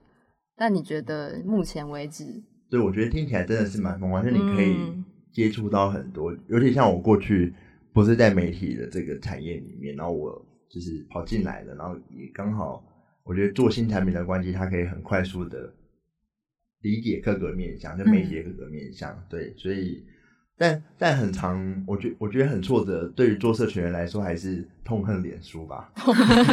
[0.56, 2.26] 但你觉得目前为止，
[2.70, 7.54] 对，我觉得听起来真的是蛮梦幻，就你可以嗯接触到很多，尤其像我过去
[7.92, 12.84] 不是在媒体的这个产业里面，然后我就是跑进来了，然后也刚好
[13.24, 15.74] 我觉得做新产品的关系，它可以很快速的
[16.82, 20.06] 理解各个面向，就媒体的各个面向，对，所以。
[20.56, 23.08] 但但很长，我觉我觉得很挫折。
[23.16, 25.92] 对于做社群人来说，还是痛恨脸书吧。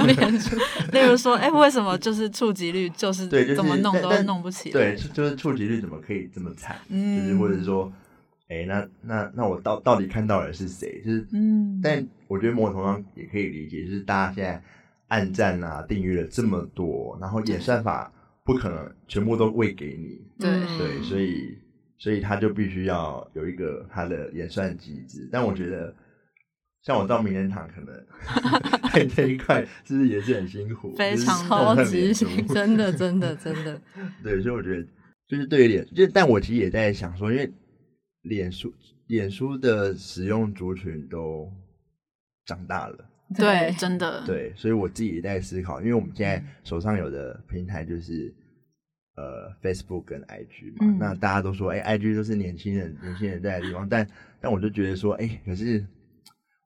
[0.06, 0.56] 脸书
[0.90, 4.72] 例如说，哎、为什么就是触及率就是对，怎么弄都弄不起来？
[4.72, 6.76] 对，就是触及率怎么可以这么惨？
[6.88, 7.92] 嗯就是或者是说，
[8.48, 11.02] 哎、那那那我到到底看到的是谁？
[11.04, 14.62] 就是，嗯但我觉得某种程度上也可以理解，就是大家现在
[15.10, 18.12] 按赞啊、订阅了这么多，然后演算法
[18.44, 21.58] 不可能全部都喂给你，对嗯对，所以
[21.98, 25.28] 所以他就必须要有一个他的演算机制。
[25.30, 25.94] 但我觉得，
[26.82, 27.94] 像我到名人堂，可能
[28.92, 30.94] 在这一块是不是也是很辛苦？
[30.96, 33.80] 非常痛超级辛苦真的真的真的，
[34.22, 34.86] 对，所以我觉得
[35.28, 37.52] 就是对于脸，就但我其实也在想说，因为
[38.22, 38.72] 脸书
[39.06, 41.52] 脸书的使用族群都
[42.46, 48.34] 长大了，对，真的，对，所以我自己也在思考，因为我们现在手上有的平台就是
[49.16, 50.98] 呃 Facebook 跟 IG 嘛，嗯。
[50.98, 54.06] 那大家都说哎、IG 都是年轻人年轻人在的地方，但
[54.40, 55.86] 但我就觉得说哎、可是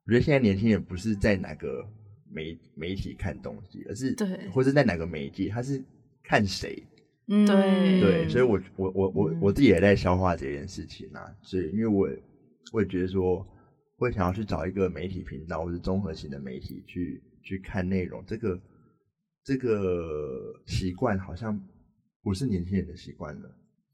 [0.07, 1.85] 我觉得现在年轻人不是在哪个
[2.31, 4.27] 媒媒体看东西，而是对。
[4.49, 5.79] 或是在哪个媒介，他是
[6.23, 6.81] 看谁。
[7.27, 7.45] 嗯。
[7.45, 8.01] 对。
[8.01, 9.37] 对，所以我我我我嗯。
[9.39, 12.09] 我自己也在消化这件事情啊，所以因为我
[12.71, 13.45] 我也觉得说，
[14.05, 18.61] 会想要去找一个媒体频道或是综合型的媒体去去看内容，这个
[19.43, 21.59] 这个习惯好像
[22.21, 23.49] 不是年轻人的习惯了，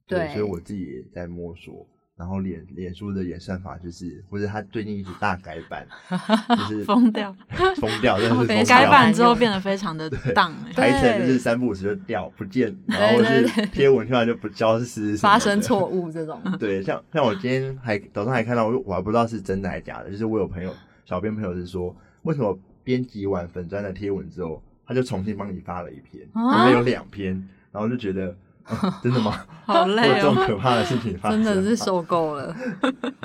[0.06, 1.88] 对所以我自己也在摸索。
[2.17, 5.88] 然后脸脸书的演算法就是，或者他最近一直大改版，
[6.69, 7.36] 就是疯掉，
[7.78, 8.63] 疯掉，真的是 疯掉。
[8.65, 15.60] 改版之后变得非常的荡、欸，排程就是三不五时就掉不见，然后是贴文突然就不消失，发生。
[15.62, 20.74] 错误这种，对，像像我今天还早上还看到，我我还不知道是真的还是假的，就是我有朋友
[21.06, 27.34] 小编朋友是说，为什么编辑完粉砖的贴文之后，他就重新帮你发了一篇，啊里面有两篇，
[27.71, 29.45] 然后就觉得、啊 真的吗？
[29.65, 30.15] 好累哦。
[30.15, 31.43] 这种可怕的事情发生？
[31.43, 32.56] 真的是受够了。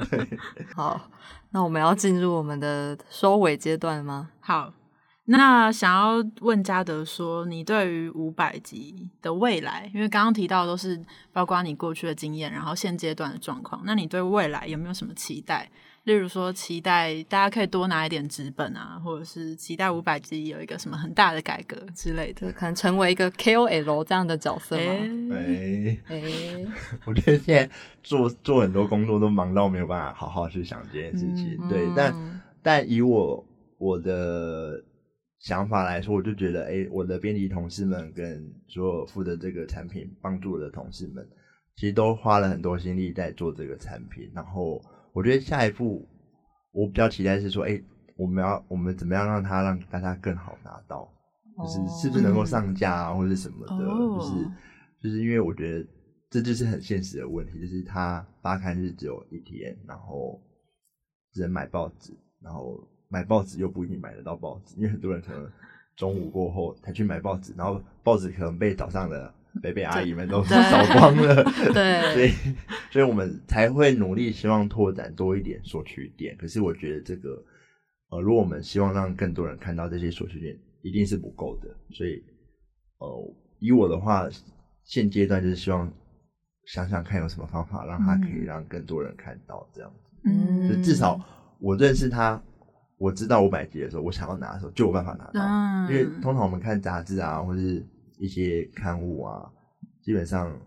[0.75, 1.01] 好，
[1.51, 4.31] 那我们要进入我们的收尾阶段吗？
[4.41, 4.73] 好，
[5.27, 11.01] 那想要问嘉德说，你对于五百集的未来，因为刚刚提到的都是
[11.33, 15.69] 包括你过去的经验，然后现阶段的状况，那你对未来有没有什么期待？
[16.07, 22.53] 例如说，期待大家可以多拿一点纸本啊，或者是期待五百集有一个什么很大的改革之类的。
[22.53, 25.35] 可能成为一个 KOL 这样的角色哎、吗？
[25.35, 26.23] 哎，哎，
[27.05, 27.69] 我觉得现在
[28.05, 31.59] 做做很多工作都忙到没有办法好好去想这件事情。
[31.61, 33.45] 嗯对，但嗯但以我
[33.77, 34.81] 我的
[35.41, 41.29] 想法来说，我就觉得，哎、我的编辑同事们跟所有负责这个产品帮助我的同事们，
[41.75, 44.31] 其实都花了很多心力在做这个产品。
[44.33, 44.81] 然后，
[45.17, 46.07] 我觉得下一步
[46.73, 47.81] 我比较期待是说，哎、
[48.17, 51.11] 我们要我们怎么样让它让大家更好拿到，
[51.57, 54.47] 就是哦是不是能够上架啊，或者什么的，哦就是
[55.01, 55.87] 就是因为我觉得
[56.29, 60.39] 这就是很现实的问题，就是它发刊日只有一天，然后
[61.33, 62.13] 只能买报纸，
[62.43, 65.51] 然后买报纸又不一定买得到报纸，因为很多人可能
[65.97, 72.55] 中午过后才去买报纸，然后报纸可能被早上的北北阿姨们都对扫光了， 对 所，以
[72.93, 76.37] 所以我们才会努力希望拓展多一点索取点。
[76.39, 77.43] 可是我觉得这个
[78.11, 81.69] 呃，如果我们希望让更多人看到这些索取点，一定是不够的。
[81.95, 82.23] 所以
[82.99, 84.29] 呃，以我的话，
[84.85, 85.93] 现阶段就是希望
[86.67, 90.29] 想想看有什么方法让它可以让更多人看到这样子。
[90.29, 91.21] 嗯就至少
[91.61, 92.41] 我认识他，
[92.99, 95.41] 我知道五百集的时候，我想要拿的时候就有办法拿到。
[95.41, 97.85] 嗯因为通常我们看杂志啊，或是
[98.19, 99.51] 一些刊物啊，
[100.03, 100.59] 基本上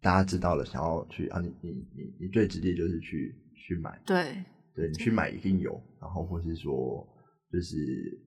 [0.00, 4.44] 大家知道了，想要去啊，你你你你最直接就是去去买，对，
[4.74, 7.06] 对你去买一定有，然后或是说
[7.52, 7.76] 就是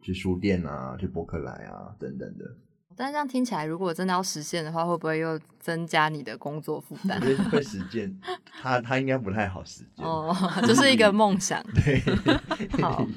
[0.02, 2.46] 去书店啊，去博客来啊等等的，
[2.96, 7.20] 但这样听起来，如果真的要实现的话，会不会又增加你的工作负担？
[7.50, 8.20] 会实践，
[8.62, 10.05] 他他应该不太好实践。
[10.05, 10.36] 哦，
[10.68, 11.64] 就是一个梦想。
[11.74, 12.01] 对，
[12.82, 13.07] 好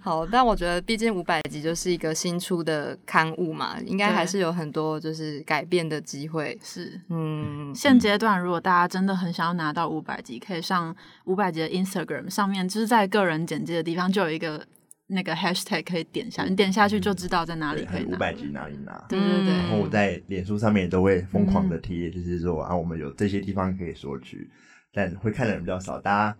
[0.00, 6.58] 好，但我觉得毕竟五百集就是一个新出的刊物嘛，应该对还是有很多就是改变的机会。
[6.62, 7.00] 是。
[7.08, 10.94] 嗯，现阶段，如果大家真的很想要拿到五百集，可以上
[11.24, 14.64] 五百集的 Instagram 上面，就是在个人简介的地方就有一个
[15.12, 18.16] 那个 hashtag 可以点下，你点下去就知道在哪里可以拿。
[18.16, 18.92] 五百集哪里拿？
[19.08, 24.50] 对对对，然后我在脸书上面也都会疯狂嗯的贴，就是说啊，我们有这些地方可以索取，
[24.92, 25.98] 但会看的人比较少。
[25.98, 26.36] 大家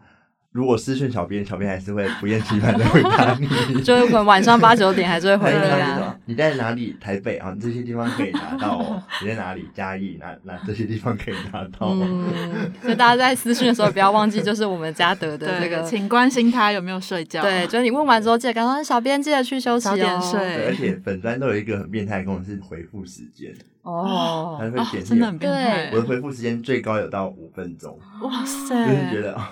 [0.53, 3.49] 如果私讯小编，小编还是会不厌其烦的回答你。
[3.83, 6.15] 就是可能晚上八九点还是会回你对啊。
[6.27, 6.95] 你在哪里？
[7.01, 9.03] 台北啊，这些地方可以拿到哦。
[9.23, 9.67] 你在哪里？
[9.75, 10.19] 嘉义？
[10.21, 11.99] 那那这些地方可以拿到哦。
[12.03, 15.83] 嗯，所以大家在私讯的时候不要忘记，就是我们嘉德的这对，个。
[15.85, 17.41] 请关心他有没有睡觉。
[17.41, 20.21] 对，就是你问完之后记得赶快，小编记得去休息早点哦。
[20.21, 23.51] 睡对而且粉砖都有一个很变态的功能是回复时间，
[23.81, 25.97] 哦它，会哦显，示真的很变态我。
[25.97, 29.51] 的回复时间最高有到五分钟，哇塞，就是觉得啊，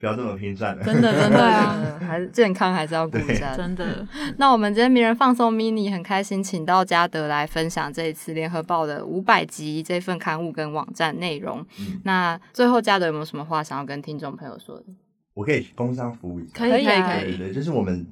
[0.00, 0.82] 不要这么拼算了。
[0.82, 3.54] 真的真的啊， 还是健康还是要顾一下。
[3.54, 11.64] 真的，那我们今天名人放送 mini 很开心，请到嘉德来分享这一次联合报的五百集这份刊物跟网站内容。
[11.78, 14.86] 嗯那最后嘉德有没有什么话想要跟听众朋友说的？
[15.34, 18.06] 我可以工商服务一下，可以可以啊可以对对对，就是我们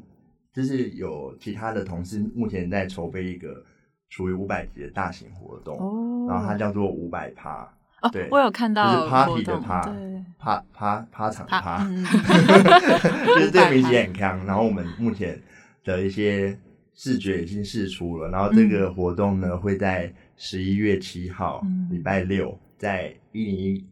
[0.52, 3.64] 就是有其他的同事目前在筹备一个
[4.10, 7.66] 属于五百集的大型活动，哦然后它叫做五百趴，
[8.02, 12.04] 哦对，我有看到就是 party 的趴对，趴趴趴场他趴，嗯，
[13.26, 14.44] 就是这个名字也很强。
[14.46, 15.40] 然后我们目前
[15.84, 16.56] 的一些
[16.94, 21.88] 视觉已经试出了，然后这个活动呢会在十一月七号嗯。
[21.90, 23.84] 礼拜六在一零一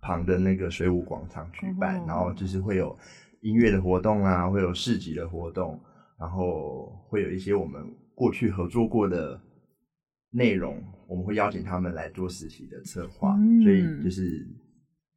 [0.00, 2.04] 旁的那个水舞广场举办，哦。
[2.06, 2.96] 然后就是会有
[3.42, 5.78] 音乐的活动啊，会有市集的活动，
[6.18, 7.82] 然后会有一些我们
[8.14, 9.38] 过去合作过的
[10.30, 14.46] 内容，我们会邀请他们来做实习的策划，嗯所以就是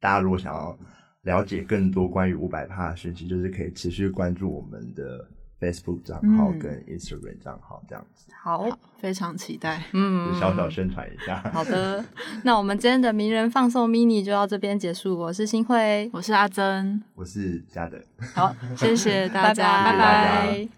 [0.00, 0.78] 大家如果想要
[1.22, 5.28] 了解更多关于五百帕的讯息，就是可以持续关注我们的
[5.60, 9.84] Facebook 账号嗯跟 Instagram 账号这样子，好，好，非常期待。
[9.92, 11.36] 嗯就小小宣传一下。
[11.52, 12.02] 好的，
[12.44, 15.18] 那我们今天的名人放送 mini 就到这边结束。
[15.18, 17.98] 我是新慧，我是阿珍，我是嘉德。
[18.34, 20.68] 好，谢谢大家，拜拜